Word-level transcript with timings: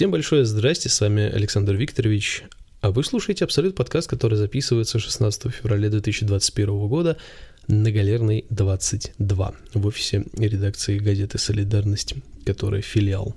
Всем 0.00 0.10
большое 0.10 0.46
здрасте, 0.46 0.88
с 0.88 0.98
вами 1.02 1.24
Александр 1.30 1.74
Викторович, 1.74 2.44
а 2.80 2.90
вы 2.90 3.04
слушаете 3.04 3.44
Абсолют 3.44 3.74
подкаст, 3.74 4.08
который 4.08 4.38
записывается 4.38 4.98
16 4.98 5.52
февраля 5.52 5.90
2021 5.90 6.88
года 6.88 7.18
на 7.68 7.92
Галерной 7.92 8.46
22 8.48 9.54
в 9.74 9.86
офисе 9.86 10.24
редакции 10.38 10.98
газеты 10.98 11.36
«Солидарность», 11.36 12.14
которая 12.46 12.80
филиал 12.80 13.36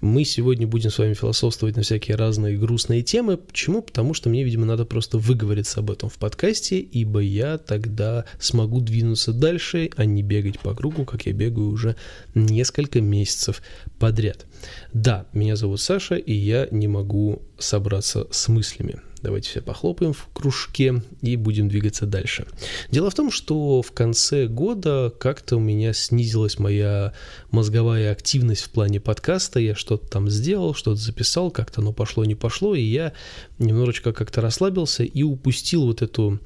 мы 0.00 0.24
сегодня 0.24 0.66
будем 0.66 0.90
с 0.90 0.98
вами 0.98 1.14
философствовать 1.14 1.76
на 1.76 1.82
всякие 1.82 2.16
разные 2.16 2.56
грустные 2.58 3.02
темы. 3.02 3.36
Почему? 3.36 3.82
Потому 3.82 4.14
что 4.14 4.28
мне, 4.28 4.44
видимо, 4.44 4.66
надо 4.66 4.84
просто 4.84 5.18
выговориться 5.18 5.80
об 5.80 5.90
этом 5.90 6.08
в 6.08 6.18
подкасте, 6.18 6.78
ибо 6.78 7.20
я 7.20 7.58
тогда 7.58 8.24
смогу 8.38 8.80
двинуться 8.80 9.32
дальше, 9.32 9.90
а 9.96 10.04
не 10.04 10.22
бегать 10.22 10.58
по 10.60 10.74
кругу, 10.74 11.04
как 11.04 11.26
я 11.26 11.32
бегаю 11.32 11.68
уже 11.68 11.96
несколько 12.34 13.00
месяцев 13.00 13.62
подряд. 13.98 14.46
Да, 14.92 15.26
меня 15.32 15.56
зовут 15.56 15.80
Саша, 15.80 16.16
и 16.16 16.32
я 16.32 16.68
не 16.70 16.88
могу 16.88 17.42
собраться 17.58 18.26
с 18.30 18.48
мыслями. 18.48 19.00
Давайте 19.26 19.50
все 19.50 19.60
похлопаем 19.60 20.12
в 20.12 20.28
кружке 20.32 21.02
и 21.20 21.34
будем 21.34 21.68
двигаться 21.68 22.06
дальше. 22.06 22.46
Дело 22.92 23.10
в 23.10 23.14
том, 23.16 23.32
что 23.32 23.82
в 23.82 23.90
конце 23.90 24.46
года 24.46 25.12
как-то 25.18 25.56
у 25.56 25.58
меня 25.58 25.92
снизилась 25.94 26.60
моя 26.60 27.12
мозговая 27.50 28.12
активность 28.12 28.62
в 28.62 28.70
плане 28.70 29.00
подкаста. 29.00 29.58
Я 29.58 29.74
что-то 29.74 30.06
там 30.06 30.30
сделал, 30.30 30.74
что-то 30.74 31.00
записал, 31.00 31.50
как-то 31.50 31.80
оно 31.80 31.92
пошло, 31.92 32.24
не 32.24 32.36
пошло, 32.36 32.76
и 32.76 32.82
я 32.82 33.14
немножечко 33.58 34.12
как-то 34.12 34.40
расслабился 34.40 35.02
и 35.02 35.24
упустил 35.24 35.86
вот 35.86 36.02
эту 36.02 36.38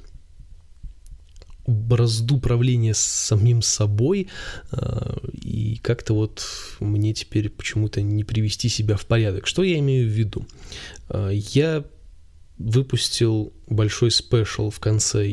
бразду 1.67 2.41
правления 2.41 2.95
с 2.95 3.01
самим 3.01 3.61
собой, 3.61 4.29
а, 4.73 5.19
и 5.35 5.77
как-то 5.83 6.15
вот 6.15 6.47
мне 6.81 7.13
теперь 7.13 7.51
почему-то 7.51 8.01
не 8.01 8.25
привести 8.25 8.71
себя 8.71 8.97
в 8.97 9.05
порядок. 9.05 9.47
Что 9.47 9.65
я 9.65 9.79
имею 9.81 10.09
в 10.09 10.13
виду? 10.13 10.47
А, 11.11 11.29
я 11.29 11.85
выпустил 12.61 13.53
большой 13.67 14.11
спешл 14.11 14.71
в 14.71 14.79
конце, 14.81 15.27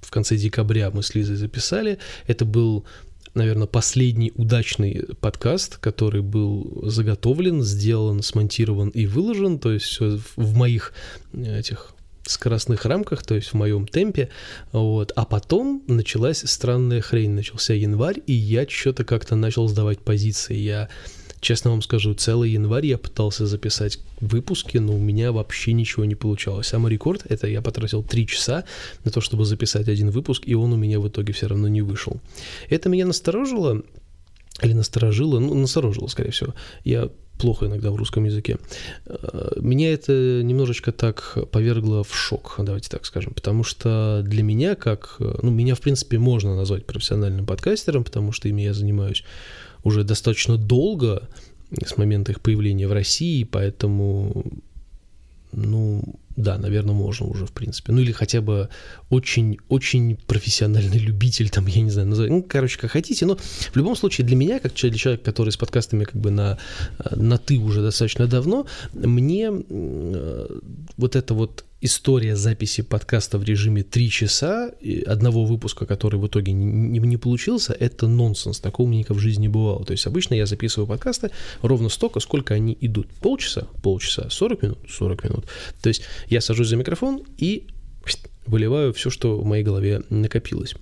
в 0.00 0.10
конце 0.10 0.36
декабря 0.36 0.90
мы 0.90 1.02
с 1.02 1.14
Лизой 1.14 1.36
записали. 1.36 1.98
Это 2.26 2.44
был 2.44 2.86
наверное, 3.34 3.66
последний 3.66 4.32
удачный 4.34 5.04
подкаст, 5.20 5.76
который 5.76 6.22
был 6.22 6.80
заготовлен, 6.84 7.62
сделан, 7.62 8.22
смонтирован 8.22 8.88
и 8.88 9.04
выложен, 9.04 9.58
то 9.58 9.72
есть 9.72 9.84
все 9.84 10.18
в 10.36 10.56
моих 10.56 10.94
этих 11.34 11.94
скоростных 12.22 12.86
рамках, 12.86 13.22
то 13.22 13.34
есть 13.34 13.48
в 13.48 13.54
моем 13.54 13.86
темпе, 13.86 14.30
вот, 14.72 15.12
а 15.16 15.26
потом 15.26 15.82
началась 15.86 16.42
странная 16.46 17.02
хрень, 17.02 17.32
начался 17.32 17.74
январь, 17.74 18.22
и 18.26 18.32
я 18.32 18.66
что-то 18.66 19.04
как-то 19.04 19.36
начал 19.36 19.68
сдавать 19.68 20.00
позиции, 20.00 20.56
я 20.56 20.88
Честно 21.46 21.70
вам 21.70 21.80
скажу, 21.80 22.12
целый 22.12 22.50
январь 22.50 22.86
я 22.86 22.98
пытался 22.98 23.46
записать 23.46 24.00
выпуски, 24.20 24.78
но 24.78 24.96
у 24.96 24.98
меня 24.98 25.30
вообще 25.30 25.74
ничего 25.74 26.04
не 26.04 26.16
получалось. 26.16 26.66
Самый 26.66 26.90
рекорд— 26.90 27.24
это 27.28 27.46
я 27.46 27.62
потратил 27.62 28.02
3 28.02 28.26
часа 28.26 28.64
на 29.04 29.12
то, 29.12 29.20
чтобы 29.20 29.44
записать 29.44 29.86
один 29.86 30.10
выпуск, 30.10 30.42
и 30.44 30.56
он 30.56 30.72
у 30.72 30.76
меня 30.76 30.98
в 30.98 31.06
итоге 31.06 31.32
все 31.32 31.46
равно 31.46 31.68
не 31.68 31.82
вышел. 31.82 32.20
Это 32.68 32.88
меня 32.88 33.06
насторожило, 33.06 33.84
или 34.60 34.72
насторожило, 34.72 35.38
ну, 35.38 35.54
насторожило, 35.54 36.08
скорее 36.08 36.32
всего. 36.32 36.52
Я 36.82 37.10
плохо 37.38 37.66
иногда 37.66 37.92
в 37.92 37.94
русском 37.94 38.24
языке. 38.24 38.58
Э, 39.06 39.52
меня 39.60 39.92
это 39.92 40.42
немножечко 40.42 40.90
так 40.90 41.38
повергло 41.52 42.02
в 42.02 42.12
шок, 42.12 42.56
давайте 42.58 42.88
так 42.88 43.06
скажем, 43.06 43.34
потому 43.34 43.62
что 43.62 44.22
для 44.24 44.42
меня, 44.42 44.74
как, 44.74 45.14
ну, 45.20 45.52
меня, 45.52 45.76
в 45.76 45.80
принципе, 45.80 46.18
можно 46.18 46.56
назвать 46.56 46.86
профессиональным 46.86 47.46
подкастером, 47.46 48.02
потому 48.02 48.32
что 48.32 48.48
ими 48.48 48.62
я 48.62 48.74
занимаюсь 48.74 49.22
уже 49.86 50.02
достаточно 50.02 50.56
долго 50.56 51.28
с 51.84 51.96
момента 51.96 52.32
их 52.32 52.40
появления 52.40 52.88
в 52.88 52.92
России, 52.92 53.44
поэтому, 53.44 54.44
ну, 55.52 56.02
да, 56.36 56.58
наверное, 56.58 56.94
можно 56.94 57.26
уже, 57.26 57.46
в 57.46 57.52
принципе. 57.52 57.92
Ну, 57.92 58.00
или 58.00 58.12
хотя 58.12 58.40
бы 58.40 58.68
очень-очень 59.08 60.16
профессиональный 60.26 60.98
любитель, 61.06 61.48
там, 61.48 61.66
я 61.66 61.82
не 61.82 61.90
знаю, 61.90 62.08
назвать. 62.08 62.30
Ну, 62.30 62.42
короче, 62.42 62.78
как 62.78 62.90
хотите. 62.90 63.26
Но 63.26 63.36
в 63.36 63.76
любом 63.76 63.96
случае, 63.96 64.26
для 64.26 64.36
меня, 64.36 64.60
как 64.60 64.74
для 64.74 64.92
человека, 64.92 65.24
который 65.24 65.50
с 65.50 65.56
подкастами 65.56 66.04
как 66.04 66.16
бы 66.16 66.30
на, 66.30 66.58
на 67.10 67.38
«ты» 67.38 67.58
уже 67.58 67.82
достаточно 67.82 68.26
давно, 68.26 68.66
мне 68.92 69.50
э, 69.50 70.60
вот 70.96 71.16
это 71.16 71.34
вот 71.34 71.64
история 71.80 72.36
записи 72.36 72.82
подкаста 72.82 73.38
в 73.38 73.44
режиме 73.44 73.82
3 73.82 74.10
часа, 74.10 74.70
одного 75.06 75.44
выпуска, 75.44 75.86
который 75.86 76.18
в 76.18 76.26
итоге 76.26 76.52
не, 76.52 76.98
не 76.98 77.16
получился, 77.16 77.72
это 77.72 78.06
нонсенс. 78.06 78.60
Такого 78.60 78.88
меня 78.88 79.04
в 79.08 79.18
жизни 79.18 79.42
не 79.42 79.48
бывало. 79.48 79.84
То 79.84 79.92
есть 79.92 80.06
обычно 80.06 80.34
я 80.34 80.46
записываю 80.46 80.86
подкасты 80.86 81.30
ровно 81.62 81.88
столько, 81.88 82.20
сколько 82.20 82.54
они 82.54 82.76
идут. 82.80 83.08
Полчаса? 83.20 83.66
Полчаса. 83.82 84.28
40 84.30 84.62
минут? 84.62 84.78
40 84.88 85.24
минут. 85.24 85.46
То 85.82 85.88
есть 85.88 86.02
я 86.28 86.40
сажусь 86.40 86.68
за 86.68 86.76
микрофон 86.76 87.22
и 87.38 87.68
выливаю 88.46 88.92
все, 88.92 89.10
что 89.10 89.38
в 89.38 89.44
моей 89.44 89.64
голове 89.64 90.02
накопилось. 90.10 90.74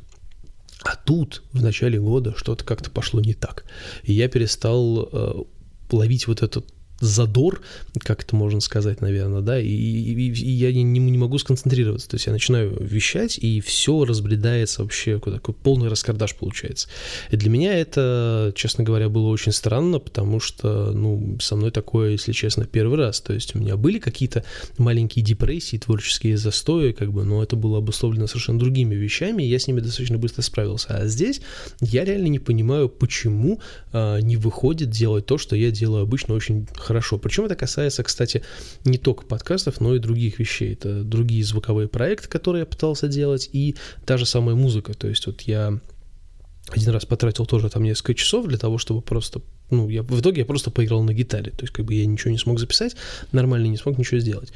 А 0.83 0.97
тут 0.97 1.43
в 1.53 1.63
начале 1.63 1.99
года 1.99 2.35
что-то 2.37 2.65
как-то 2.65 2.91
пошло 2.91 3.21
не 3.21 3.33
так. 3.33 3.65
И 4.03 4.13
я 4.13 4.29
перестал 4.29 5.09
э, 5.11 5.43
ловить 5.91 6.27
вот 6.27 6.43
этот 6.43 6.67
задор, 7.01 7.61
как 8.01 8.23
это 8.23 8.37
можно 8.37 8.61
сказать, 8.61 9.01
наверное, 9.01 9.41
да, 9.41 9.61
и, 9.61 9.69
и, 9.69 10.33
и 10.33 10.51
я 10.51 10.73
не, 10.73 10.83
не 10.83 11.19
могу 11.19 11.39
сконцентрироваться, 11.39 12.09
то 12.09 12.15
есть 12.17 12.27
я 12.27 12.33
начинаю 12.33 12.77
вещать, 12.81 13.39
и 13.39 13.61
все 13.61 14.05
разбредается 14.05 14.83
вообще, 14.83 15.19
такой 15.19 15.55
полный 15.55 15.89
раскардаш 15.89 16.37
получается. 16.37 16.89
И 17.31 17.37
для 17.37 17.51
меня 17.51 17.75
это, 17.75 18.53
честно 18.55 18.85
говоря, 18.85 19.09
было 19.09 19.29
очень 19.29 19.53
странно, 19.53 19.99
потому 19.99 20.41
что, 20.41 20.93
ну, 20.93 21.39
со 21.41 21.57
мной 21.57 21.71
такое, 21.71 22.13
если 22.13 22.33
честно, 22.33 22.65
первый 22.65 22.99
раз, 22.99 23.21
то 23.21 23.33
есть 23.33 23.55
у 23.55 23.59
меня 23.59 23.77
были 23.77 23.99
какие-то 23.99 24.45
маленькие 24.79 25.25
депрессии, 25.25 25.79
творческие 25.79 26.37
застои, 26.37 26.93
как 26.93 27.13
бы, 27.13 27.25
но 27.25 27.43
это 27.43 27.57
было 27.57 27.79
обусловлено 27.79 28.27
совершенно 28.27 28.59
другими 28.59 28.95
вещами, 28.95 29.43
и 29.43 29.49
я 29.49 29.59
с 29.59 29.67
ними 29.67 29.81
достаточно 29.81 30.19
быстро 30.19 30.43
справился, 30.43 30.97
а 30.97 31.07
здесь 31.07 31.41
я 31.81 32.05
реально 32.05 32.29
не 32.29 32.39
понимаю, 32.39 32.89
почему 32.89 33.61
а, 33.93 34.19
не 34.19 34.37
выходит 34.37 34.91
делать 34.91 35.27
то, 35.27 35.39
что 35.39 35.57
я 35.57 35.71
делаю 35.71 36.03
обычно 36.03 36.35
очень 36.35 36.67
хорошо. 36.85 37.19
Причем 37.19 37.47
это 37.47 37.57
касается, 37.57 38.03
кстати, 38.03 38.43
не 38.85 38.99
только 38.99 39.25
подкастов, 39.25 39.81
но 39.81 39.95
и 39.95 39.99
других 39.99 40.39
вещей. 40.39 40.75
Это 40.75 41.03
другие 41.03 41.45
звуковые 41.45 41.89
проекты, 41.89 42.29
которые 42.29 42.61
я 42.61 42.67
пытался 42.67 43.09
делать, 43.09 43.49
и 43.53 43.77
та 44.05 44.17
же 44.17 44.27
самая 44.27 44.55
музыка. 44.55 44.95
То 44.95 45.09
есть 45.09 45.27
вот 45.27 45.43
я 45.43 45.81
один 46.71 46.91
раз 46.91 47.05
потратил 47.05 47.47
тоже 47.47 47.69
там 47.69 47.83
несколько 47.83 48.15
часов 48.15 48.47
для 48.47 48.59
того, 48.59 48.79
чтобы 48.79 49.03
просто 49.03 49.41
ну, 49.71 49.89
я, 49.89 50.03
в 50.03 50.21
итоге 50.21 50.41
я 50.41 50.45
просто 50.45 50.71
поиграл 50.71 51.03
на 51.03 51.15
гитаре, 51.15 51.51
то 51.51 51.63
есть 51.63 51.73
как 51.73 51.85
бы 51.87 51.95
я 51.95 52.07
ничего 52.07 52.31
не 52.31 52.39
смог 52.39 52.59
записать, 52.59 52.97
нормально 53.33 53.67
не 53.67 53.77
смог 53.77 53.99
ничего 53.99 54.21
сделать. 54.21 54.53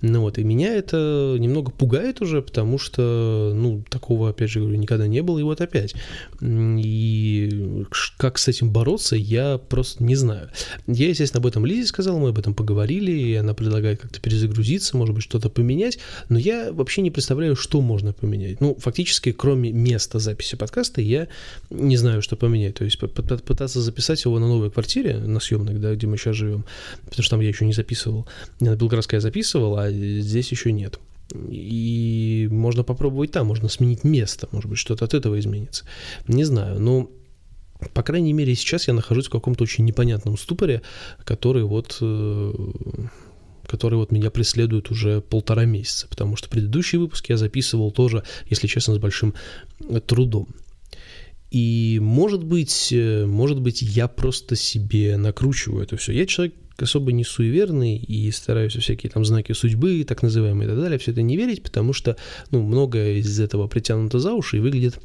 Ну 0.00 0.20
вот, 0.20 0.38
и 0.38 0.44
меня 0.44 0.74
это 0.74 1.36
немного 1.38 1.70
пугает 1.70 2.20
уже, 2.20 2.42
потому 2.42 2.78
что, 2.78 3.52
ну, 3.54 3.82
такого, 3.88 4.30
опять 4.30 4.50
же, 4.50 4.60
говорю, 4.60 4.76
никогда 4.76 5.06
не 5.06 5.22
было, 5.22 5.38
и 5.38 5.42
вот 5.42 5.60
опять. 5.60 5.94
И 6.40 7.84
как 8.18 8.38
с 8.38 8.48
этим 8.48 8.70
бороться, 8.70 9.16
я 9.16 9.58
просто 9.58 10.02
не 10.04 10.14
знаю. 10.14 10.50
Я, 10.86 11.08
естественно, 11.08 11.40
об 11.40 11.46
этом 11.46 11.66
Лизе 11.66 11.86
сказал, 11.86 12.18
мы 12.18 12.30
об 12.30 12.38
этом 12.38 12.54
поговорили, 12.54 13.12
и 13.12 13.34
она 13.34 13.54
предлагает 13.54 14.00
как-то 14.00 14.20
перезагрузиться, 14.20 14.96
может 14.96 15.14
быть, 15.14 15.24
что-то 15.24 15.48
поменять, 15.48 15.98
но 16.28 16.38
я 16.38 16.72
вообще 16.72 17.02
не 17.02 17.10
представляю, 17.10 17.56
что 17.56 17.80
можно 17.80 18.12
поменять. 18.12 18.60
Ну, 18.60 18.76
фактически, 18.78 19.32
кроме 19.32 19.72
места 19.72 20.18
записи 20.18 20.56
подкаста, 20.56 21.00
я 21.00 21.28
не 21.70 21.96
знаю, 21.96 22.22
что 22.22 22.36
поменять. 22.36 22.74
То 22.76 22.84
есть 22.84 22.98
пытаться 22.98 23.80
записать 23.80 24.24
его 24.24 24.38
на 24.38 24.51
новой 24.52 24.70
квартире, 24.70 25.18
на 25.18 25.40
съемной, 25.40 25.74
да, 25.74 25.94
где 25.94 26.06
мы 26.06 26.16
сейчас 26.16 26.36
живем, 26.36 26.64
потому 27.04 27.22
что 27.22 27.30
там 27.30 27.40
я 27.40 27.48
еще 27.48 27.64
не 27.64 27.72
записывал. 27.72 28.26
На 28.60 28.76
Белградской 28.76 29.16
я 29.16 29.20
записывал, 29.20 29.78
а 29.78 29.90
здесь 29.90 30.50
еще 30.50 30.72
нет. 30.72 30.98
И 31.48 32.48
можно 32.50 32.82
попробовать 32.84 33.32
там, 33.32 33.46
можно 33.46 33.68
сменить 33.68 34.04
место, 34.04 34.48
может 34.52 34.68
быть, 34.68 34.78
что-то 34.78 35.04
от 35.04 35.14
этого 35.14 35.38
изменится. 35.38 35.84
Не 36.28 36.44
знаю, 36.44 36.78
но 36.80 37.10
по 37.94 38.02
крайней 38.02 38.32
мере, 38.32 38.54
сейчас 38.54 38.86
я 38.86 38.94
нахожусь 38.94 39.26
в 39.26 39.30
каком-то 39.30 39.64
очень 39.64 39.84
непонятном 39.84 40.36
ступоре, 40.36 40.82
который 41.24 41.64
вот 41.64 41.98
э, 42.00 42.52
который 43.66 43.94
вот 43.94 44.12
меня 44.12 44.30
преследует 44.30 44.90
уже 44.90 45.20
полтора 45.20 45.64
месяца, 45.64 46.06
потому 46.08 46.36
что 46.36 46.48
предыдущие 46.48 47.00
выпуски 47.00 47.32
я 47.32 47.38
записывал 47.38 47.90
тоже, 47.90 48.22
если 48.46 48.66
честно, 48.66 48.94
с 48.94 48.98
большим 48.98 49.34
трудом. 50.06 50.48
И 51.52 51.98
может 52.00 52.44
быть, 52.44 52.88
э, 52.92 53.26
может 53.26 53.60
быть, 53.60 53.82
я 53.82 54.08
просто 54.08 54.56
себе 54.56 55.18
накручиваю 55.18 55.82
это 55.82 55.98
все. 55.98 56.12
Я 56.12 56.24
человек 56.24 56.54
особо 56.78 57.12
не 57.12 57.24
суеверный 57.24 57.98
и 57.98 58.30
стараюсь 58.30 58.72
всякие 58.72 59.10
там 59.10 59.22
знаки 59.26 59.52
судьбы, 59.52 60.02
так 60.08 60.22
называемые 60.22 60.66
и 60.66 60.70
так 60.70 60.80
далее, 60.80 60.98
все 60.98 61.10
это 61.10 61.20
не 61.20 61.36
верить, 61.36 61.62
потому 61.62 61.92
что, 61.92 62.16
ну, 62.50 62.62
многое 62.62 63.18
из 63.18 63.38
этого 63.38 63.68
притянуто 63.68 64.18
за 64.18 64.32
уши 64.32 64.56
и 64.56 64.60
выглядит 64.60 64.98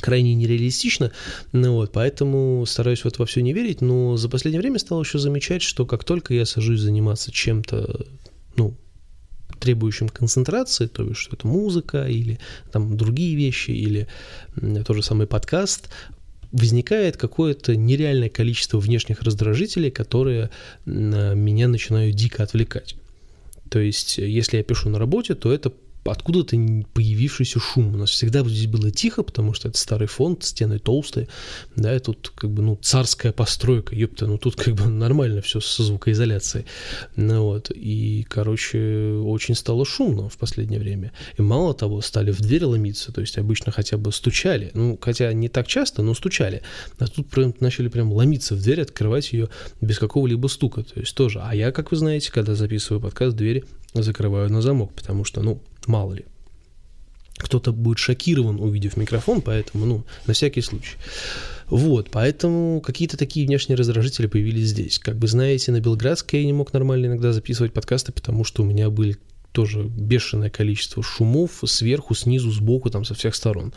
крайне 0.00 0.34
нереалистично, 0.34 1.12
ну 1.52 1.72
вот, 1.72 1.92
поэтому 1.92 2.66
стараюсь 2.66 3.02
вот 3.04 3.18
во 3.18 3.24
все 3.24 3.40
не 3.40 3.54
верить, 3.54 3.80
но 3.80 4.18
за 4.18 4.28
последнее 4.28 4.60
время 4.60 4.78
стал 4.78 5.02
еще 5.02 5.18
замечать, 5.18 5.62
что 5.62 5.86
как 5.86 6.04
только 6.04 6.34
я 6.34 6.44
сажусь 6.44 6.80
заниматься 6.80 7.32
чем-то, 7.32 8.06
ну, 8.56 8.76
требующим 9.64 10.10
концентрации, 10.10 10.86
то 10.86 11.02
есть 11.02 11.16
что 11.16 11.36
это 11.36 11.46
музыка 11.46 12.06
или 12.06 12.38
там 12.70 12.96
другие 12.98 13.34
вещи, 13.34 13.70
или 13.70 14.06
тот 14.84 14.94
же 14.94 15.02
самый 15.02 15.26
подкаст, 15.26 15.88
возникает 16.52 17.16
какое-то 17.16 17.74
нереальное 17.74 18.28
количество 18.28 18.78
внешних 18.78 19.22
раздражителей, 19.22 19.90
которые 19.90 20.50
меня 20.84 21.68
начинают 21.68 22.14
дико 22.14 22.42
отвлекать. 22.42 22.94
То 23.70 23.78
есть, 23.78 24.18
если 24.18 24.58
я 24.58 24.62
пишу 24.62 24.90
на 24.90 24.98
работе, 24.98 25.34
то 25.34 25.50
это 25.50 25.72
откуда-то 26.04 26.56
появившийся 26.92 27.60
шум. 27.60 27.94
У 27.94 27.98
нас 27.98 28.10
всегда 28.10 28.42
здесь 28.44 28.66
было 28.66 28.90
тихо, 28.90 29.22
потому 29.22 29.54
что 29.54 29.68
это 29.68 29.78
старый 29.78 30.06
фонд, 30.06 30.44
стены 30.44 30.78
толстые, 30.78 31.28
да, 31.76 31.94
и 31.94 31.98
тут 31.98 32.32
как 32.34 32.50
бы, 32.50 32.62
ну, 32.62 32.78
царская 32.80 33.32
постройка, 33.32 33.94
ёпта, 33.94 34.26
ну, 34.26 34.38
тут 34.38 34.56
как 34.56 34.74
бы 34.74 34.86
нормально 34.86 35.40
все 35.40 35.60
со 35.60 35.82
звукоизоляцией. 35.82 36.66
Ну, 37.16 37.42
вот, 37.44 37.70
и, 37.74 38.26
короче, 38.28 39.14
очень 39.24 39.54
стало 39.54 39.84
шумно 39.84 40.28
в 40.28 40.36
последнее 40.36 40.80
время. 40.80 41.12
И 41.38 41.42
мало 41.42 41.74
того, 41.74 42.00
стали 42.00 42.30
в 42.30 42.40
дверь 42.40 42.64
ломиться, 42.64 43.12
то 43.12 43.20
есть 43.20 43.38
обычно 43.38 43.72
хотя 43.72 43.96
бы 43.96 44.12
стучали, 44.12 44.70
ну, 44.74 44.98
хотя 45.00 45.32
не 45.32 45.48
так 45.48 45.66
часто, 45.66 46.02
но 46.02 46.14
стучали. 46.14 46.62
А 46.98 47.06
тут 47.06 47.28
прям 47.28 47.54
начали 47.60 47.88
прям 47.88 48.12
ломиться 48.12 48.54
в 48.54 48.62
дверь, 48.62 48.82
открывать 48.82 49.32
ее 49.32 49.48
без 49.80 49.98
какого-либо 49.98 50.48
стука, 50.48 50.82
то 50.82 51.00
есть 51.00 51.14
тоже. 51.14 51.40
А 51.42 51.54
я, 51.54 51.72
как 51.72 51.90
вы 51.90 51.96
знаете, 51.96 52.30
когда 52.32 52.54
записываю 52.54 53.00
подкаст, 53.00 53.36
двери 53.36 53.64
закрываю 53.94 54.50
на 54.50 54.60
замок, 54.60 54.92
потому 54.92 55.24
что, 55.24 55.40
ну, 55.42 55.60
мало 55.88 56.14
ли. 56.14 56.24
Кто-то 57.36 57.72
будет 57.72 57.98
шокирован, 57.98 58.60
увидев 58.60 58.96
микрофон, 58.96 59.40
поэтому, 59.40 59.86
ну, 59.86 60.04
на 60.26 60.34
всякий 60.34 60.60
случай. 60.60 60.96
Вот, 61.66 62.10
поэтому 62.10 62.80
какие-то 62.80 63.16
такие 63.16 63.46
внешние 63.46 63.76
раздражители 63.76 64.26
появились 64.26 64.68
здесь. 64.68 64.98
Как 64.98 65.16
бы 65.16 65.26
знаете, 65.26 65.72
на 65.72 65.80
Белградской 65.80 66.40
я 66.40 66.46
не 66.46 66.52
мог 66.52 66.72
нормально 66.72 67.06
иногда 67.06 67.32
записывать 67.32 67.72
подкасты, 67.72 68.12
потому 68.12 68.44
что 68.44 68.62
у 68.62 68.66
меня 68.66 68.90
были 68.90 69.16
тоже 69.54 69.84
бешеное 69.84 70.50
количество 70.50 71.00
шумов 71.00 71.62
сверху, 71.64 72.12
снизу, 72.14 72.50
сбоку, 72.50 72.90
там 72.90 73.04
со 73.04 73.14
всех 73.14 73.36
сторон. 73.36 73.72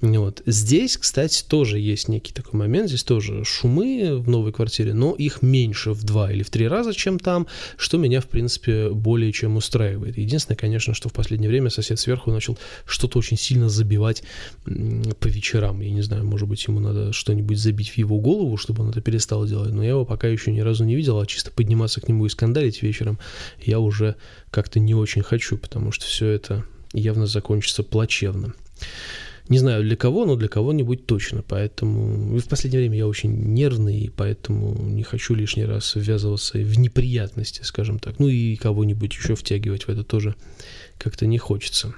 Вот. 0.00 0.42
Здесь, 0.44 0.96
кстати, 0.96 1.44
тоже 1.46 1.78
есть 1.78 2.08
некий 2.08 2.32
такой 2.32 2.58
момент, 2.58 2.88
здесь 2.88 3.04
тоже 3.04 3.44
шумы 3.44 4.18
в 4.18 4.28
новой 4.28 4.52
квартире, 4.52 4.92
но 4.92 5.14
их 5.14 5.40
меньше 5.40 5.92
в 5.92 6.02
два 6.02 6.32
или 6.32 6.42
в 6.42 6.50
три 6.50 6.66
раза, 6.66 6.92
чем 6.92 7.20
там, 7.20 7.46
что 7.76 7.96
меня, 7.96 8.20
в 8.20 8.26
принципе, 8.26 8.90
более 8.90 9.32
чем 9.32 9.56
устраивает. 9.56 10.18
Единственное, 10.18 10.56
конечно, 10.56 10.94
что 10.94 11.08
в 11.08 11.12
последнее 11.12 11.48
время 11.48 11.70
сосед 11.70 12.00
сверху 12.00 12.32
начал 12.32 12.58
что-то 12.84 13.20
очень 13.20 13.38
сильно 13.38 13.68
забивать 13.68 14.24
по 14.64 15.28
вечерам. 15.28 15.80
Я 15.80 15.92
не 15.92 16.02
знаю, 16.02 16.24
может 16.24 16.48
быть, 16.48 16.66
ему 16.66 16.80
надо 16.80 17.12
что-нибудь 17.12 17.56
забить 17.56 17.90
в 17.90 17.98
его 17.98 18.18
голову, 18.18 18.56
чтобы 18.56 18.82
он 18.82 18.90
это 18.90 19.00
перестал 19.00 19.46
делать, 19.46 19.70
но 19.70 19.84
я 19.84 19.90
его 19.90 20.04
пока 20.04 20.26
еще 20.26 20.50
ни 20.50 20.60
разу 20.60 20.84
не 20.84 20.96
видел, 20.96 21.20
а 21.20 21.26
чисто 21.26 21.52
подниматься 21.52 22.00
к 22.00 22.08
нему 22.08 22.26
и 22.26 22.28
скандалить 22.28 22.82
вечером 22.82 23.20
я 23.60 23.78
уже 23.78 24.16
как-то 24.50 24.80
не 24.80 24.94
очень 24.94 25.22
хочу, 25.22 25.58
потому 25.58 25.92
что 25.92 26.04
все 26.04 26.28
это 26.28 26.64
явно 26.92 27.26
закончится 27.26 27.82
плачевно. 27.82 28.54
Не 29.48 29.58
знаю 29.58 29.82
для 29.82 29.96
кого, 29.96 30.26
но 30.26 30.36
для 30.36 30.46
кого-нибудь 30.46 31.06
точно. 31.06 31.42
Поэтому 31.42 32.36
и 32.36 32.40
в 32.40 32.46
последнее 32.46 32.82
время 32.82 32.98
я 32.98 33.08
очень 33.08 33.32
нервный, 33.52 33.98
и 33.98 34.08
поэтому 34.08 34.80
не 34.86 35.02
хочу 35.02 35.34
лишний 35.34 35.64
раз 35.64 35.96
ввязываться 35.96 36.58
в 36.58 36.78
неприятности, 36.78 37.62
скажем 37.62 37.98
так. 37.98 38.20
Ну 38.20 38.28
и 38.28 38.54
кого-нибудь 38.54 39.12
еще 39.12 39.34
втягивать 39.34 39.84
в 39.84 39.88
это 39.88 40.04
тоже 40.04 40.36
как-то 40.98 41.26
не 41.26 41.38
хочется. 41.38 41.94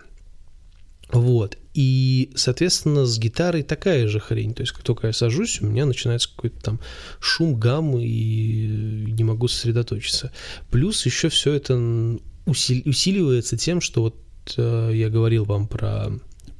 Вот. 1.11 1.59
И, 1.75 2.31
соответственно, 2.35 3.05
с 3.05 3.19
гитарой 3.19 3.63
такая 3.63 4.09
же 4.09 4.19
хрень. 4.19 4.55
То 4.55 4.63
есть, 4.63 4.73
как 4.73 4.83
только 4.83 5.09
я 5.09 5.13
сажусь, 5.13 5.61
у 5.61 5.67
меня 5.67 5.85
начинается 5.85 6.31
какой-то 6.35 6.59
там 6.63 6.81
шум, 7.21 7.61
гаммы, 7.61 8.07
и 8.07 8.67
не 9.13 9.25
могу 9.25 9.47
сосредоточиться. 9.47 10.33
Плюс 10.71 11.05
еще 11.05 11.29
все 11.29 11.53
это 11.53 12.19
усиливается 12.47 13.57
тем, 13.57 13.81
что 13.81 14.03
вот 14.03 14.17
э, 14.57 14.91
я 14.95 15.09
говорил 15.09 15.45
вам 15.45 15.67
про 15.67 16.11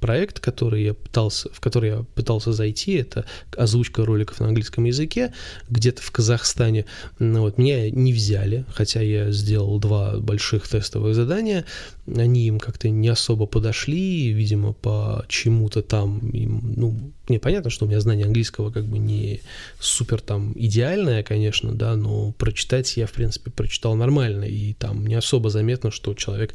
проект, 0.03 0.41
который 0.41 0.83
я 0.83 0.95
пытался, 0.95 1.49
в 1.53 1.61
который 1.61 1.91
я 1.91 2.05
пытался 2.15 2.53
зайти, 2.53 2.95
это 2.95 3.25
озвучка 3.57 4.05
роликов 4.05 4.41
на 4.41 4.49
английском 4.49 4.85
языке, 4.85 5.33
где-то 5.71 6.03
в 6.03 6.11
Казахстане. 6.11 6.87
Ну, 7.21 7.43
вот, 7.43 7.57
меня 7.57 7.89
не 7.89 8.13
взяли, 8.13 8.65
хотя 8.69 9.01
я 9.01 9.31
сделал 9.31 9.79
два 9.79 10.19
больших 10.19 10.69
тестовых 10.69 11.15
задания, 11.15 11.65
они 12.07 12.49
им 12.49 12.59
как-то 12.59 12.89
не 12.89 13.09
особо 13.09 13.47
подошли, 13.47 14.33
видимо, 14.33 14.73
по 14.73 15.25
чему-то 15.29 15.83
там 15.83 16.19
им, 16.31 16.75
ну, 16.77 17.13
не 17.29 17.39
понятно, 17.39 17.71
что 17.71 17.85
у 17.85 17.89
меня 17.89 18.01
знание 18.01 18.27
английского 18.27 18.73
как 18.73 18.85
бы 18.85 18.99
не 18.99 19.41
супер 19.79 20.21
там 20.21 20.53
идеальное, 20.57 21.23
конечно, 21.23 21.73
да, 21.73 21.95
но 21.95 22.33
прочитать 22.33 22.97
я, 22.97 23.07
в 23.07 23.13
принципе, 23.13 23.53
прочитал 23.53 23.95
нормально, 23.95 24.45
и 24.45 24.73
там 24.75 25.07
не 25.07 25.15
особо 25.15 25.49
заметно, 25.49 25.93
что 25.93 26.13
человек 26.15 26.55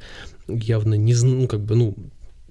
явно 0.50 0.96
не, 0.96 1.14
ну, 1.14 1.48
как 1.48 1.62
бы, 1.62 1.76
ну, 1.76 1.96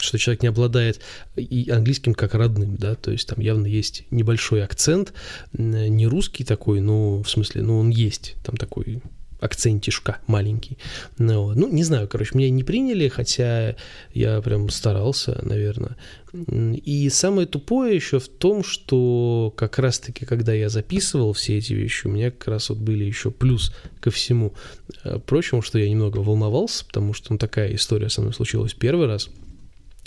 что 0.06 0.18
человек 0.18 0.42
не 0.42 0.48
обладает 0.48 1.00
и 1.36 1.70
английским 1.70 2.14
как 2.14 2.34
родным, 2.34 2.76
да, 2.76 2.94
то 2.94 3.10
есть 3.10 3.28
там 3.28 3.40
явно 3.40 3.66
есть 3.66 4.04
небольшой 4.10 4.64
акцент, 4.64 5.12
не 5.52 6.06
русский 6.06 6.44
такой, 6.44 6.80
но 6.80 7.22
в 7.22 7.28
смысле, 7.28 7.62
ну 7.62 7.78
он 7.78 7.90
есть, 7.90 8.36
там 8.44 8.56
такой 8.56 9.02
акцентишка 9.40 10.18
маленький. 10.26 10.78
Ну, 11.18 11.52
ну, 11.54 11.68
не 11.68 11.84
знаю, 11.84 12.08
короче, 12.08 12.32
меня 12.34 12.50
не 12.50 12.64
приняли, 12.64 13.08
хотя 13.08 13.76
я 14.12 14.40
прям 14.40 14.68
старался, 14.70 15.38
наверное. 15.42 15.96
И 16.32 17.08
самое 17.10 17.46
тупое 17.46 17.94
еще 17.94 18.18
в 18.18 18.28
том, 18.28 18.64
что 18.64 19.52
как 19.56 19.78
раз-таки, 19.78 20.24
когда 20.26 20.52
я 20.52 20.68
записывал 20.68 21.32
все 21.32 21.58
эти 21.58 21.72
вещи, 21.72 22.06
у 22.06 22.10
меня 22.10 22.30
как 22.30 22.48
раз 22.48 22.68
вот 22.70 22.78
были 22.78 23.04
еще 23.04 23.30
плюс 23.30 23.74
ко 24.00 24.10
всему 24.10 24.54
э, 25.04 25.18
прочему, 25.18 25.62
что 25.62 25.78
я 25.78 25.88
немного 25.88 26.18
волновался, 26.18 26.84
потому 26.84 27.14
что 27.14 27.32
ну, 27.32 27.38
такая 27.38 27.74
история 27.74 28.08
со 28.08 28.20
мной 28.20 28.34
случилась 28.34 28.74
первый 28.74 29.06
раз– 29.06 29.30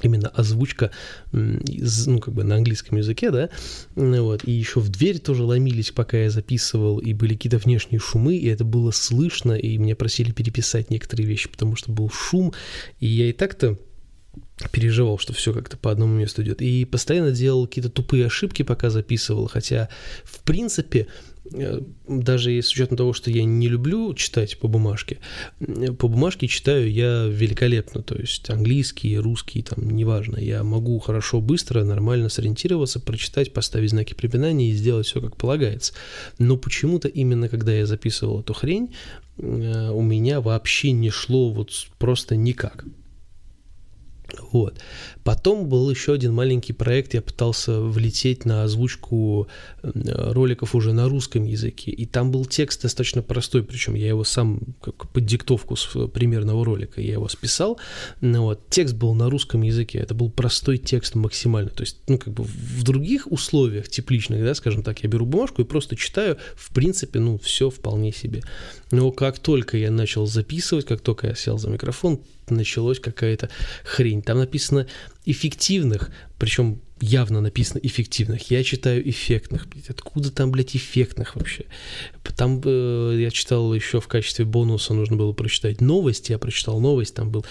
именно 0.04 0.30
озвучка 0.30 0.92
ну, 1.31 2.19
как 2.19 2.34
бы 2.34 2.44
на 2.44 2.56
английском 2.56 2.98
языке, 2.98 3.31
да, 3.31 3.50
вот, 3.96 4.48
и 4.48 4.51
еще 4.51 4.80
в 4.80 4.90
дверь 4.90 5.19
тоже 5.19 5.44
ломились, 5.44 5.92
пока 5.92 6.18
я 6.18 6.30
записывал, 6.30 7.00
и 7.00 7.13
были 7.13 7.34
какие-то 7.34 7.57
внешние 7.57 8.00
шумы, 8.00 8.36
и 8.36 8.48
это 8.48 8.63
было 8.63 8.92
слышно, 8.92 9.54
и 9.54 9.78
меня 9.78 9.96
просили 9.96 10.31
переписать 10.31 10.90
некоторые 10.90 11.28
вещи, 11.28 11.50
потому 11.50 11.75
что 11.75 11.92
был 11.92 12.10
шум, 12.10 12.54
и 13.00 13.07
я 13.07 13.30
и 13.30 13.34
так-то 13.34 13.78
переживал, 14.72 15.18
что 15.18 15.34
все 15.34 15.54
как-то 15.54 15.78
по 15.78 15.92
одному 15.92 16.14
месту 16.14 16.42
идет. 16.44 16.62
И 16.62 16.86
постоянно 16.86 17.32
делал 17.32 17.66
какие-то 17.68 17.90
тупые 17.90 18.26
ошибки, 18.26 18.64
пока 18.64 18.90
записывал. 18.90 19.48
Хотя, 19.48 19.90
в 20.24 20.42
принципе, 20.42 21.08
Э, 21.54 21.82
даже 22.08 22.62
с 22.62 22.72
учетом 22.72 22.98
того, 22.98 23.14
что 23.14 23.32
я 23.32 23.44
не 23.44 23.68
люблю 23.68 24.14
читать 24.14 24.58
по 24.60 24.68
бумажке, 24.68 25.20
по 25.98 26.08
бумажке 26.08 26.48
читаю 26.48 26.92
я 26.92 27.26
великолепно, 27.26 28.02
то 28.02 28.16
есть 28.16 28.50
английский, 28.50 29.18
русский, 29.18 29.62
там, 29.62 29.90
неважно, 29.90 30.38
я 30.38 30.64
могу 30.64 31.00
хорошо, 31.00 31.42
быстро, 31.42 31.84
нормально 31.84 32.30
сориентироваться, 32.30 33.00
прочитать, 33.00 33.54
поставить 33.54 33.92
знаки 33.92 34.14
препинания 34.14 34.70
и 34.70 34.74
сделать 34.74 35.08
все 35.08 35.22
как 35.22 35.38
полагается. 35.38 35.94
Но 36.38 36.58
почему-то 36.58 37.08
именно 37.08 37.50
когда 37.50 37.74
я 37.74 37.86
записывал 37.86 38.42
эту 38.42 38.54
хрень, 38.54 38.96
э, 39.38 39.90
у 39.92 40.02
меня 40.02 40.42
вообще 40.42 40.92
не 40.92 41.10
шло 41.10 41.52
вот 41.52 41.72
просто 41.98 42.36
никак. 42.36 42.86
Вот. 44.52 44.80
Потом 45.24 45.68
был 45.68 45.90
еще 45.90 46.14
один 46.14 46.33
маленький 46.33 46.74
проект, 46.74 47.14
я 47.14 47.21
пытался 47.21 47.81
влететь 47.81 48.45
на 48.45 48.64
озвучку 48.64 49.48
роликов 49.83 50.76
уже 50.76 50.94
на 50.94 51.07
русском 51.07 51.44
языке, 51.44 51.92
и 51.92 52.06
там 52.06 52.31
был 52.31 52.45
текст 52.45 52.81
достаточно 52.81 53.21
простой, 53.21 53.64
причем 53.64 53.95
я 53.95 54.07
его 54.07 54.24
сам 54.24 54.59
как 54.81 55.09
под 55.09 55.26
диктовку 55.26 55.76
с 55.76 56.07
примерного 56.07 56.66
ролика, 56.66 57.02
я 57.02 57.14
его 57.14 57.28
списал, 57.28 57.80
ну, 58.21 58.44
вот, 58.44 58.69
текст 58.69 58.95
был 58.95 59.14
на 59.14 59.30
русском 59.30 59.62
языке, 59.62 60.00
это 60.00 60.14
был 60.14 60.30
простой 60.30 60.78
текст 60.78 61.16
максимально, 61.16 61.69
то 61.69 61.83
есть, 61.83 61.98
ну, 62.07 62.18
как 62.18 62.33
бы 62.33 62.44
в 62.44 62.83
других 62.83 63.31
условиях 63.31 63.90
тепличных, 63.90 64.44
да, 64.44 64.56
скажем 64.56 64.83
так, 64.83 65.04
я 65.04 65.09
беру 65.09 65.26
бумажку 65.26 65.62
и 65.62 65.66
просто 65.66 65.95
читаю, 65.95 66.38
в 66.56 66.74
принципе, 66.74 67.19
ну, 67.19 67.38
все 67.38 67.69
вполне 67.69 68.12
себе. 68.12 68.42
Но 68.92 69.12
как 69.12 69.40
только 69.40 69.78
я 69.78 69.92
начал 69.92 70.26
записывать, 70.26 70.86
как 70.86 71.02
только 71.02 71.28
я 71.28 71.36
сел 71.36 71.57
за 71.57 71.69
микрофон, 71.69 72.21
началась 72.50 73.00
какая-то 73.00 73.50
хрень. 73.83 74.19
Там 74.21 74.38
написано 74.40 74.88
эффективных, 75.30 76.12
причем 76.38 76.81
явно 77.02 77.42
написано 77.42 77.80
эффективных. 77.81 78.52
Я 78.52 78.64
читаю 78.64 79.07
эффектных. 79.09 79.68
Откуда 79.88 80.31
там, 80.31 80.52
блядь, 80.52 80.76
эффектных 80.76 81.36
вообще? 81.36 81.66
Там 82.36 82.62
э, 82.64 83.18
я 83.19 83.31
читал 83.31 83.74
еще 83.74 84.00
в 84.00 84.07
качестве 84.07 84.45
бонуса 84.45 84.94
нужно 84.94 85.18
было 85.18 85.33
прочитать 85.33 85.81
новости. 85.81 86.31
Я 86.31 86.38
прочитал 86.38 86.80
новость. 86.80 87.16
Там 87.16 87.31
был 87.31 87.45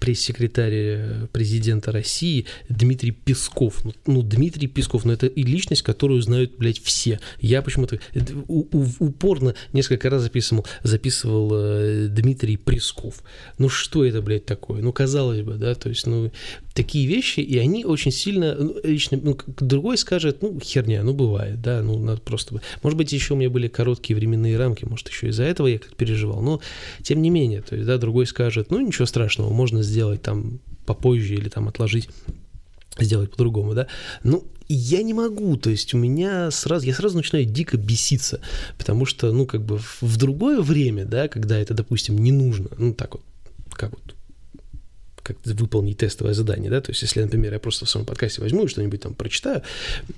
пресс-секретарь 0.00 0.72
э, 0.74 1.26
президента 1.32 1.92
России 1.92 2.46
Дмитрий 2.68 3.10
Песков. 3.12 3.84
Ну, 3.84 3.94
ну, 4.06 4.22
Дмитрий 4.22 4.68
Песков, 4.68 5.04
ну, 5.04 5.12
это 5.12 5.26
и 5.26 5.42
личность, 5.42 5.82
которую 5.82 6.20
знают, 6.22 6.56
блядь, 6.58 6.80
все. 6.80 7.20
Я 7.40 7.62
почему-то 7.62 8.00
упорно 8.48 9.54
несколько 9.72 10.10
раз 10.10 10.22
записывал, 10.22 10.66
записывал 10.82 11.50
э, 11.54 12.08
Дмитрий 12.08 12.56
Песков. 12.56 13.22
Ну, 13.58 13.68
что 13.68 14.04
это, 14.04 14.22
блядь, 14.22 14.44
такое? 14.44 14.82
Ну, 14.82 14.92
казалось 14.92 15.42
бы, 15.42 15.54
да, 15.54 15.74
то 15.74 15.88
есть, 15.88 16.06
ну, 16.06 16.30
такие 16.74 17.01
вещи, 17.06 17.40
и 17.40 17.58
они 17.58 17.84
очень 17.84 18.12
сильно, 18.12 18.54
ну, 18.54 18.76
лично, 18.82 19.18
ну, 19.22 19.38
другой 19.46 19.98
скажет, 19.98 20.42
ну, 20.42 20.58
херня, 20.60 21.02
ну, 21.02 21.12
бывает, 21.12 21.60
да, 21.60 21.82
ну, 21.82 21.98
надо 21.98 22.20
просто... 22.20 22.60
Может 22.82 22.96
быть, 22.96 23.12
еще 23.12 23.34
у 23.34 23.36
меня 23.36 23.50
были 23.50 23.68
короткие 23.68 24.16
временные 24.16 24.58
рамки, 24.58 24.84
может, 24.84 25.08
еще 25.08 25.28
из-за 25.28 25.44
этого 25.44 25.66
я 25.66 25.78
как 25.78 25.94
переживал, 25.96 26.42
но, 26.42 26.60
тем 27.02 27.22
не 27.22 27.30
менее, 27.30 27.62
то 27.62 27.74
есть, 27.74 27.86
да, 27.86 27.98
другой 27.98 28.26
скажет, 28.26 28.70
ну, 28.70 28.80
ничего 28.80 29.06
страшного, 29.06 29.52
можно 29.52 29.82
сделать 29.82 30.22
там 30.22 30.60
попозже 30.86 31.34
или 31.34 31.48
там 31.48 31.68
отложить 31.68 32.08
сделать 32.98 33.30
по-другому, 33.30 33.74
да. 33.74 33.86
Ну, 34.22 34.44
я 34.68 35.02
не 35.02 35.14
могу, 35.14 35.56
то 35.56 35.70
есть 35.70 35.92
у 35.94 35.98
меня 35.98 36.50
сразу, 36.50 36.86
я 36.86 36.94
сразу 36.94 37.16
начинаю 37.16 37.44
дико 37.44 37.76
беситься, 37.76 38.40
потому 38.78 39.06
что, 39.06 39.32
ну, 39.32 39.46
как 39.46 39.62
бы 39.64 39.78
в 40.00 40.16
другое 40.16 40.60
время, 40.60 41.04
да, 41.04 41.28
когда 41.28 41.58
это, 41.58 41.74
допустим, 41.74 42.18
не 42.18 42.32
нужно, 42.32 42.68
ну, 42.78 42.94
так 42.94 43.14
вот, 43.14 43.22
как 43.72 43.90
вот 43.90 44.14
как 45.22 45.36
выполнить 45.44 45.98
тестовое 45.98 46.34
задание, 46.34 46.70
да, 46.70 46.80
то 46.80 46.90
есть 46.90 47.02
если, 47.02 47.22
например, 47.22 47.52
я 47.52 47.58
просто 47.58 47.84
в 47.84 47.90
своем 47.90 48.06
подкасте 48.06 48.40
возьму 48.40 48.64
и 48.64 48.68
что-нибудь 48.68 49.00
там 49.00 49.14
прочитаю 49.14 49.62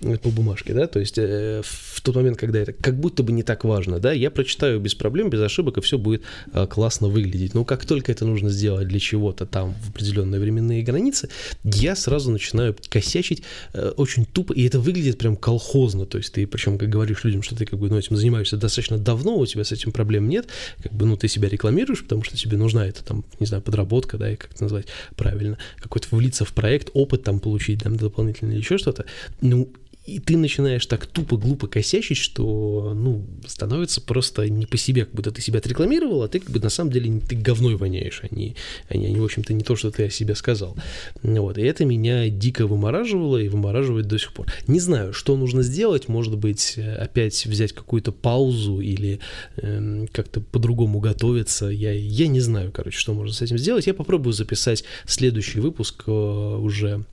э, 0.02 0.16
по 0.16 0.30
бумажке, 0.30 0.72
да, 0.72 0.86
то 0.86 1.00
есть 1.00 1.18
э, 1.18 1.62
в 1.64 2.00
тот 2.00 2.16
момент, 2.16 2.38
когда 2.38 2.60
это 2.60 2.72
как 2.72 2.98
будто 2.98 3.22
бы 3.22 3.32
не 3.32 3.42
так 3.42 3.64
важно, 3.64 3.98
да, 3.98 4.12
я 4.12 4.30
прочитаю 4.30 4.80
без 4.80 4.94
проблем, 4.94 5.30
без 5.30 5.40
ошибок, 5.40 5.78
и 5.78 5.80
все 5.80 5.98
будет 5.98 6.22
э, 6.52 6.66
классно 6.66 7.08
выглядеть. 7.08 7.54
Но 7.54 7.64
как 7.64 7.84
только 7.84 8.12
это 8.12 8.24
нужно 8.24 8.50
сделать 8.50 8.88
для 8.88 8.98
чего-то 8.98 9.46
там 9.46 9.74
в 9.74 9.90
определенные 9.90 10.40
временные 10.40 10.82
границы, 10.82 11.28
я 11.62 11.96
сразу 11.96 12.30
начинаю 12.30 12.76
косячить 12.88 13.42
э, 13.72 13.92
очень 13.96 14.24
тупо, 14.24 14.52
и 14.52 14.66
это 14.66 14.80
выглядит 14.80 15.18
прям 15.18 15.36
колхозно, 15.36 16.06
то 16.06 16.18
есть 16.18 16.32
ты, 16.32 16.46
причем, 16.46 16.78
как 16.78 16.88
говоришь 16.88 17.24
людям, 17.24 17.42
что 17.42 17.56
ты 17.56 17.66
как 17.66 17.78
бы 17.78 17.88
ну, 17.88 17.98
этим 17.98 18.16
занимаешься 18.16 18.56
достаточно 18.56 18.98
давно, 18.98 19.36
у 19.36 19.46
тебя 19.46 19.64
с 19.64 19.72
этим 19.72 19.92
проблем 19.92 20.28
нет, 20.28 20.46
как 20.82 20.92
бы, 20.92 21.06
ну, 21.06 21.16
ты 21.16 21.28
себя 21.28 21.48
рекламируешь, 21.48 22.02
потому 22.02 22.22
что 22.22 22.36
тебе 22.36 22.56
нужна 22.56 22.86
эта 22.86 23.04
там, 23.04 23.24
не 23.40 23.46
знаю, 23.46 23.62
подработка, 23.62 24.16
да, 24.18 24.30
и 24.30 24.36
как 24.36 24.52
это 24.52 24.62
назвать, 24.64 24.86
правильно, 25.16 25.58
какой-то 25.78 26.14
влиться 26.14 26.44
в 26.44 26.52
проект, 26.52 26.90
опыт 26.94 27.22
там 27.22 27.40
получить, 27.40 27.82
там, 27.82 27.96
дополнительно 27.96 28.52
или 28.52 28.58
еще 28.58 28.78
что-то, 28.78 29.04
ну, 29.40 29.68
и 30.06 30.18
ты 30.18 30.36
начинаешь 30.36 30.84
так 30.86 31.06
тупо, 31.06 31.36
глупо 31.38 31.66
косячить, 31.66 32.18
что, 32.18 32.92
ну, 32.94 33.26
становится 33.46 34.02
просто 34.02 34.48
не 34.50 34.66
по 34.66 34.76
себе, 34.76 35.06
как 35.06 35.14
будто 35.14 35.30
ты 35.30 35.40
себя 35.40 35.60
отрекламировал, 35.60 36.22
а 36.22 36.28
ты 36.28 36.40
как 36.40 36.50
бы 36.50 36.60
на 36.60 36.68
самом 36.68 36.92
деле 36.92 37.20
ты 37.20 37.36
говной 37.36 37.76
воняешь, 37.76 38.20
они, 38.22 38.54
они, 38.88 39.06
они 39.06 39.18
в 39.18 39.24
общем-то, 39.24 39.54
не 39.54 39.64
то, 39.64 39.76
что 39.76 39.90
ты 39.90 40.04
о 40.04 40.10
себе 40.10 40.34
сказал. 40.34 40.76
Вот, 41.22 41.56
и 41.56 41.62
это 41.62 41.86
меня 41.86 42.28
дико 42.28 42.66
вымораживало 42.66 43.38
и 43.38 43.48
вымораживает 43.48 44.06
до 44.06 44.18
сих 44.18 44.34
пор. 44.34 44.46
Не 44.66 44.78
знаю, 44.78 45.14
что 45.14 45.36
нужно 45.36 45.62
сделать, 45.62 46.08
может 46.08 46.36
быть, 46.36 46.78
опять 46.78 47.46
взять 47.46 47.72
какую-то 47.72 48.12
паузу 48.12 48.80
или 48.80 49.20
э, 49.56 50.06
как-то 50.12 50.40
по-другому 50.40 51.00
готовиться, 51.00 51.66
я, 51.66 51.92
я 51.92 52.28
не 52.28 52.40
знаю, 52.40 52.72
короче, 52.72 52.98
что 52.98 53.14
можно 53.14 53.32
с 53.32 53.40
этим 53.40 53.56
сделать. 53.56 53.86
Я 53.86 53.94
попробую 53.94 54.34
записать 54.34 54.84
следующий 55.06 55.60
выпуск 55.60 56.04
э, 56.06 56.10
уже 56.10 57.04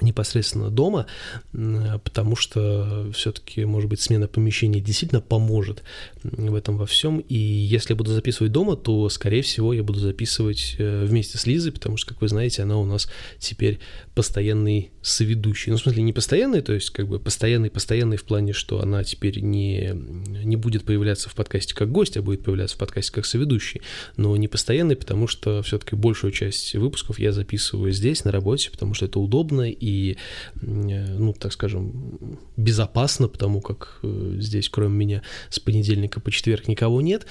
непосредственно 0.00 0.70
дома, 0.70 1.06
потому 1.52 2.36
что 2.36 3.10
все-таки, 3.12 3.64
может 3.64 3.88
быть, 3.88 4.00
смена 4.00 4.26
помещений 4.26 4.80
действительно 4.80 5.20
поможет 5.20 5.82
в 6.22 6.54
этом 6.54 6.76
во 6.76 6.86
всем. 6.86 7.18
И 7.18 7.36
если 7.36 7.92
я 7.92 7.96
буду 7.96 8.12
записывать 8.12 8.52
дома, 8.52 8.76
то, 8.76 9.08
скорее 9.08 9.42
всего, 9.42 9.72
я 9.72 9.82
буду 9.82 10.00
записывать 10.00 10.76
э, 10.78 11.04
вместе 11.04 11.38
с 11.38 11.46
Лизой, 11.46 11.72
потому 11.72 11.96
что, 11.96 12.08
как 12.08 12.22
вы 12.22 12.28
знаете, 12.28 12.62
она 12.62 12.78
у 12.78 12.84
нас 12.84 13.08
теперь 13.38 13.78
постоянный 14.14 14.90
соведущий. 15.02 15.70
Ну, 15.70 15.78
в 15.78 15.82
смысле, 15.82 16.02
не 16.02 16.12
постоянный, 16.12 16.62
то 16.62 16.72
есть, 16.72 16.90
как 16.90 17.08
бы 17.08 17.18
постоянный-постоянный 17.18 18.16
в 18.16 18.24
плане, 18.24 18.52
что 18.52 18.80
она 18.80 19.04
теперь 19.04 19.40
не, 19.40 19.90
не 19.92 20.56
будет 20.56 20.84
появляться 20.84 21.28
в 21.28 21.34
подкасте 21.34 21.74
как 21.74 21.90
гость, 21.90 22.16
а 22.16 22.22
будет 22.22 22.42
появляться 22.42 22.76
в 22.76 22.78
подкасте 22.78 23.12
как 23.12 23.26
соведущий. 23.26 23.82
Но 24.16 24.36
не 24.36 24.48
постоянный, 24.48 24.96
потому 24.96 25.26
что 25.26 25.62
все-таки 25.62 25.94
большую 25.94 26.32
часть 26.32 26.74
выпусков 26.74 27.18
я 27.18 27.32
записываю 27.32 27.92
здесь, 27.92 28.24
на 28.24 28.32
работе, 28.32 28.70
потому 28.70 28.94
что 28.94 29.06
это 29.06 29.18
удобно 29.18 29.70
и, 29.84 30.16
ну, 30.62 31.34
так 31.34 31.52
скажем, 31.52 32.38
безопасно, 32.56 33.28
потому 33.28 33.60
как 33.60 33.98
э, 34.02 34.36
здесь, 34.38 34.68
кроме 34.70 34.96
меня, 34.96 35.22
с 35.50 35.60
понедельника 35.60 36.20
по 36.20 36.30
четверг 36.30 36.68
никого 36.68 37.02
нет, 37.02 37.26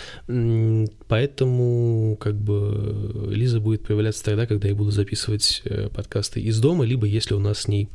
поэтому, 1.08 2.16
как 2.20 2.36
бы, 2.36 3.30
Лиза 3.34 3.60
будет 3.60 3.86
появляться 3.88 4.24
тогда, 4.24 4.46
когда 4.46 4.68
я 4.68 4.76
буду 4.76 4.92
записывать 4.92 5.62
э, 5.66 5.90
подкасты 5.90 6.42
из 6.42 6.60
дома, 6.60 6.86
либо 6.86 7.08
если 7.08 7.34
у 7.34 7.40
нас 7.40 7.62
с 7.62 7.68
ней 7.68 7.90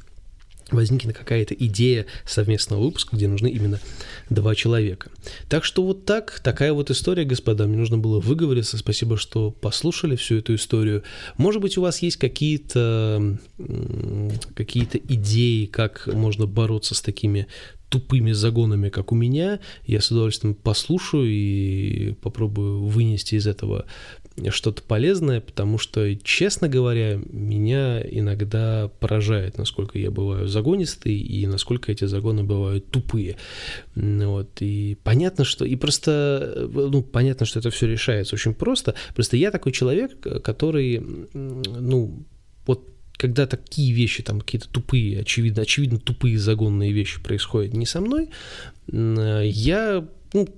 возникнет 0.71 1.17
какая-то 1.17 1.55
идея 1.55 2.07
совместного 2.25 2.83
выпуска, 2.83 3.17
где 3.17 3.29
нужны 3.29 3.49
именно 3.49 3.81
два 4.31 4.55
человека. 4.55 5.11
Так 5.49 5.65
что 5.65 5.85
вот 5.85 6.05
так, 6.05 6.41
такая 6.41 6.73
вот 6.73 6.91
история, 6.91 7.25
господа. 7.25 7.67
Мне 7.67 7.79
нужно 7.79 7.99
было 7.99 8.21
выговориться. 8.21 8.79
Спасибо, 8.79 9.17
что 9.17 9.51
послушали 9.51 10.17
всю 10.17 10.37
эту 10.37 10.55
историю. 10.55 11.03
Может 11.37 11.63
быть, 11.63 11.79
у 11.79 11.83
вас 11.83 12.01
есть 12.03 12.17
какие-то 12.17 13.39
какие-то 14.55 14.99
идеи, 14.99 15.67
как 15.67 16.07
можно 16.07 16.47
бороться 16.47 16.95
с 16.95 17.01
такими 17.01 17.47
тупыми 17.89 18.33
загонами, 18.33 18.89
как 18.89 19.13
у 19.13 19.15
меня, 19.15 19.61
я 19.87 20.01
с 20.01 20.11
удовольствием 20.11 20.55
послушаю 20.55 21.27
и 21.27 22.13
попробую 22.21 22.85
вынести 22.85 23.37
из 23.37 23.47
этого 23.47 23.87
что-то 24.51 24.83
полезное, 24.83 25.41
потому 25.41 25.79
что, 25.79 26.15
честно 26.17 26.69
говоря, 26.69 27.21
меня 27.31 28.01
иногда 28.01 28.89
поражает, 29.01 29.59
насколько 29.59 29.99
я 29.99 30.11
бываю 30.11 30.47
загонистый 30.47 31.17
и 31.17 31.47
насколько 31.47 31.91
эти 31.91 32.05
загоны 32.05 32.45
бывают 32.45 32.89
тупые. 32.91 33.37
Вот, 33.97 34.51
и 34.61 34.97
понятно, 35.03 35.45
что... 35.45 35.65
И 35.65 35.75
просто, 35.75 36.69
ну, 36.73 37.03
понятно, 37.03 37.47
что 37.47 37.59
это 37.59 37.71
все 37.71 37.89
решается 37.89 38.37
очень 38.37 38.55
просто. 38.55 38.95
Просто 39.15 39.37
я 39.37 39.51
такой 39.51 39.73
человек, 39.73 40.21
который, 40.21 41.03
ну, 41.33 42.25
вот 42.65 42.87
когда 43.19 43.47
такие 43.47 43.93
вещи, 43.93 44.23
там 44.23 44.41
какие-то 44.41 44.69
тупые, 44.69 45.21
очевидно, 45.21 45.63
очевидно 45.63 45.99
тупые 45.99 46.39
загонные 46.39 46.93
вещи 46.93 47.21
происходят 47.21 47.75
не 47.75 47.85
со 47.85 48.01
мной, 48.01 48.31
я 48.91 50.09
ну, 50.33 50.49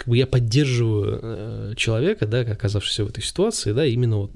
как 0.00 0.08
бы 0.08 0.16
я 0.16 0.26
поддерживаю 0.26 1.20
э, 1.22 1.74
человека, 1.76 2.26
да, 2.26 2.40
оказавшегося 2.40 3.04
в 3.04 3.08
этой 3.10 3.22
ситуации, 3.22 3.72
да, 3.72 3.84
именно 3.84 4.16
вот 4.16 4.32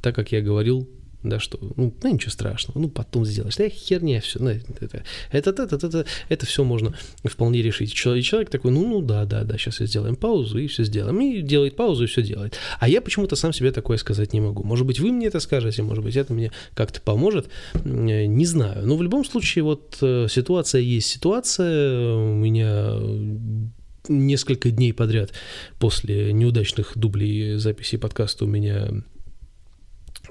так, 0.00 0.14
как 0.14 0.30
я 0.30 0.40
говорил, 0.40 0.88
да, 1.22 1.38
что, 1.38 1.58
ну, 1.76 1.94
ну 2.02 2.12
ничего 2.12 2.30
страшного, 2.30 2.78
ну, 2.78 2.88
потом 2.88 3.24
сделаешь, 3.24 3.56
да, 3.56 3.68
херня 3.68 4.20
все, 4.20 4.38
ну, 4.40 4.50
это, 4.50 4.72
это, 4.80 5.04
это, 5.30 5.50
это, 5.50 5.86
это, 5.86 6.06
это, 6.28 6.46
все 6.46 6.64
можно 6.64 6.94
вполне 7.24 7.62
решить. 7.62 7.92
И 7.92 8.22
человек 8.22 8.50
такой, 8.50 8.72
ну, 8.72 8.86
ну, 8.86 9.02
да, 9.02 9.24
да, 9.24 9.44
да, 9.44 9.56
сейчас 9.56 9.78
сделаем 9.78 10.16
паузу 10.16 10.58
и 10.58 10.66
все 10.66 10.84
сделаем, 10.84 11.20
и 11.20 11.40
делает 11.42 11.76
паузу 11.76 12.04
и 12.04 12.06
все 12.06 12.22
делает. 12.22 12.56
А 12.80 12.88
я 12.88 13.00
почему-то 13.00 13.36
сам 13.36 13.52
себе 13.52 13.72
такое 13.72 13.98
сказать 13.98 14.32
не 14.32 14.40
могу. 14.40 14.62
Может 14.64 14.86
быть, 14.86 15.00
вы 15.00 15.12
мне 15.12 15.26
это 15.26 15.40
скажете, 15.40 15.82
может 15.82 16.04
быть, 16.04 16.16
это 16.16 16.32
мне 16.32 16.50
как-то 16.74 17.00
поможет, 17.00 17.48
не 17.84 18.46
знаю. 18.46 18.86
Но 18.86 18.96
в 18.96 19.02
любом 19.02 19.24
случае, 19.24 19.64
вот 19.64 19.98
э, 20.00 20.26
ситуация 20.28 20.80
есть 20.80 21.08
ситуация, 21.08 22.14
у 22.14 22.34
меня 22.34 22.96
несколько 24.08 24.70
дней 24.70 24.92
подряд 24.92 25.32
после 25.78 26.32
неудачных 26.32 26.92
дублей 26.96 27.56
записи 27.56 27.96
подкаста 27.96 28.44
у 28.44 28.48
меня 28.48 28.88
э, 28.88 29.00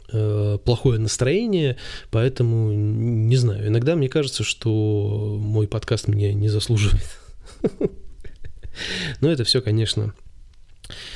плохое 0.10 1.00
настроение, 1.00 1.78
поэтому 2.10 2.72
не 2.74 3.36
знаю. 3.36 3.68
Иногда 3.68 3.96
мне 3.96 4.10
кажется, 4.10 4.44
что 4.44 5.38
мой 5.40 5.68
подкаст 5.68 6.08
меня 6.08 6.34
не 6.34 6.50
заслуживает. 6.50 7.20
Но 9.22 9.32
это 9.32 9.44
все, 9.44 9.62
конечно, 9.62 10.14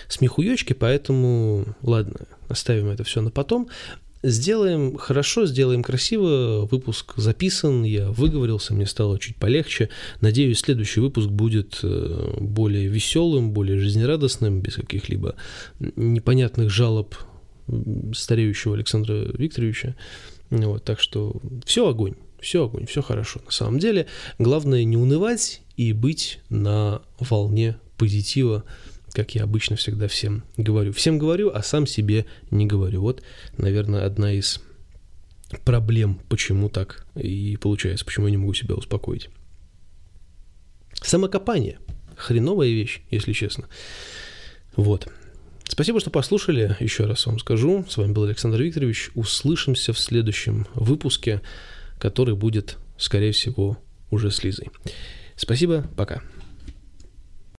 смехуёчки, 0.07 0.73
поэтому 0.73 1.75
ладно, 1.81 2.27
оставим 2.47 2.87
это 2.87 3.03
все 3.03 3.21
на 3.21 3.31
потом. 3.31 3.69
Сделаем 4.23 4.97
хорошо, 4.97 5.45
сделаем 5.45 5.83
красиво. 5.83 6.67
Выпуск 6.71 7.13
записан, 7.15 7.83
я 7.83 8.09
выговорился, 8.09 8.73
мне 8.73 8.87
стало 8.87 9.19
чуть 9.19 9.35
полегче. 9.35 9.89
Надеюсь, 10.19 10.59
следующий 10.59 10.99
выпуск 10.99 11.29
будет 11.29 11.79
э, 11.83 12.37
более 12.39 12.87
веселым, 12.87 13.51
более 13.51 13.77
жизнерадостным, 13.77 14.61
без 14.61 14.75
каких-либо 14.75 15.35
непонятных 15.79 16.71
жалоб 16.71 17.13
стареющего 18.13 18.75
Александра 18.75 19.13
Викторовича. 19.13 19.95
Вот, 20.49 20.83
так 20.83 20.99
что 20.99 21.41
все 21.65 21.87
огонь, 21.87 22.15
все 22.39 22.65
огонь, 22.65 22.85
все 22.85 23.01
хорошо. 23.01 23.41
На 23.45 23.51
самом 23.51 23.79
деле, 23.79 24.07
главное 24.37 24.83
не 24.83 24.97
унывать 24.97 25.61
и 25.75 25.93
быть 25.93 26.39
на 26.49 27.01
волне 27.19 27.77
позитива, 27.97 28.63
как 29.11 29.33
я 29.35 29.43
обычно 29.43 29.75
всегда 29.75 30.07
всем 30.07 30.43
говорю. 30.57 30.91
Всем 30.93 31.17
говорю, 31.17 31.51
а 31.53 31.63
сам 31.63 31.87
себе 31.87 32.25
не 32.51 32.65
говорю. 32.65 33.01
Вот, 33.01 33.23
наверное, 33.57 34.05
одна 34.05 34.33
из 34.33 34.61
проблем, 35.63 36.19
почему 36.29 36.69
так 36.69 37.05
и 37.15 37.57
получается, 37.57 38.05
почему 38.05 38.27
я 38.27 38.31
не 38.31 38.37
могу 38.37 38.53
себя 38.53 38.75
успокоить. 38.75 39.29
Самокопание. 41.01 41.79
Хреновая 42.15 42.69
вещь, 42.69 43.01
если 43.11 43.33
честно. 43.33 43.67
Вот. 44.75 45.07
Спасибо, 45.67 45.99
что 45.99 46.09
послушали. 46.09 46.75
Еще 46.79 47.05
раз 47.05 47.25
вам 47.25 47.39
скажу. 47.39 47.85
С 47.89 47.97
вами 47.97 48.11
был 48.11 48.23
Александр 48.23 48.61
Викторович. 48.61 49.11
Услышимся 49.15 49.93
в 49.93 49.99
следующем 49.99 50.67
выпуске, 50.73 51.41
который 51.99 52.35
будет, 52.35 52.77
скорее 52.97 53.31
всего, 53.31 53.77
уже 54.11 54.31
с 54.31 54.43
Лизой. 54.43 54.69
Спасибо, 55.35 55.85
пока. 55.97 56.21